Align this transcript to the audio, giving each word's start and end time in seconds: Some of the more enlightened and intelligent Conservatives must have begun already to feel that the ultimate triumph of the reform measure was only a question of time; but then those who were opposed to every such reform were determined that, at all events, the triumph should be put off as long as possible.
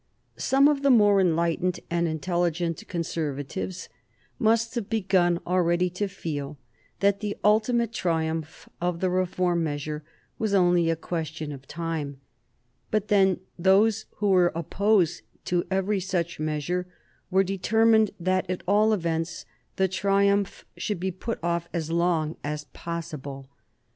Some 0.37 0.67
of 0.67 0.81
the 0.81 0.89
more 0.89 1.21
enlightened 1.21 1.79
and 1.91 2.07
intelligent 2.07 2.83
Conservatives 2.87 3.87
must 4.39 4.73
have 4.73 4.89
begun 4.89 5.39
already 5.45 5.91
to 5.91 6.07
feel 6.07 6.57
that 7.01 7.19
the 7.19 7.37
ultimate 7.43 7.93
triumph 7.93 8.67
of 8.81 8.99
the 8.99 9.11
reform 9.11 9.63
measure 9.63 10.03
was 10.39 10.55
only 10.55 10.89
a 10.89 10.95
question 10.95 11.51
of 11.51 11.67
time; 11.67 12.19
but 12.89 13.09
then 13.09 13.41
those 13.59 14.07
who 14.15 14.29
were 14.31 14.51
opposed 14.55 15.21
to 15.45 15.67
every 15.69 15.99
such 15.99 16.39
reform 16.39 16.87
were 17.29 17.43
determined 17.43 18.09
that, 18.19 18.49
at 18.49 18.63
all 18.67 18.93
events, 18.93 19.45
the 19.75 19.87
triumph 19.87 20.65
should 20.75 20.99
be 20.99 21.11
put 21.11 21.37
off 21.43 21.69
as 21.73 21.91
long 21.91 22.37
as 22.43 22.63
possible. 22.73 23.51